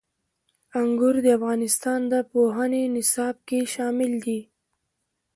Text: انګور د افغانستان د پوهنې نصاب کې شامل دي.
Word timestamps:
انګور 0.81 1.15
د 1.25 1.27
افغانستان 1.37 1.99
د 2.11 2.13
پوهنې 2.31 2.83
نصاب 2.95 3.35
کې 3.47 3.59
شامل 3.73 4.11
دي. 4.25 4.39